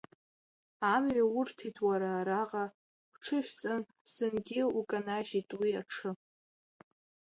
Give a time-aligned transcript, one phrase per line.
[0.93, 2.63] Амҩа урҭеит уара араҟа
[3.13, 3.81] уҽыжәҵан,
[4.13, 6.09] зынгьы уканажьит уи аҽы.